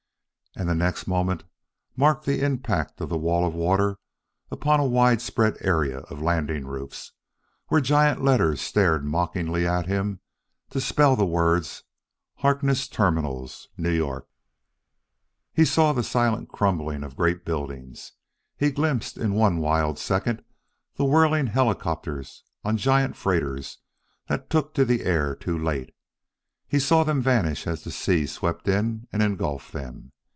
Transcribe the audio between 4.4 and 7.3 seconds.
upon a widespread area of landing roofs,